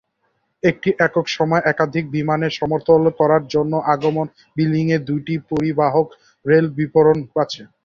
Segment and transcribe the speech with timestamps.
[0.63, 4.25] একটি একক সময়ে একাধিক বিমানের সমর্থন করার জন্য আগমন
[4.57, 6.07] বিল্ডিংয়ে দুটি পরিবাহক
[6.45, 7.61] বেল্ট উপলব্ধ আছে।